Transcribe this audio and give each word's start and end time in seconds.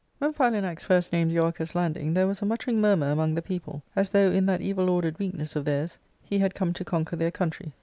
When 0.17 0.33
Philanax 0.33 0.81
first 0.83 1.13
named 1.13 1.31
Euarchus^ 1.31 1.75
landing, 1.75 2.15
there 2.15 2.25
was 2.25 2.41
a 2.41 2.45
muttering 2.47 2.81
murmur 2.81 3.11
among 3.11 3.35
the 3.35 3.41
people, 3.43 3.83
as 3.95 4.09
though 4.09 4.31
in 4.31 4.47
that 4.47 4.59
evil 4.59 4.89
ordered 4.89 5.19
weakness 5.19 5.55
of 5.55 5.63
theirs 5.63 5.99
he 6.23 6.39
had 6.39 6.55
come 6.55 6.73
to 6.73 6.83
conquer 6.83 7.15
their 7.17 7.29
country. 7.29 7.71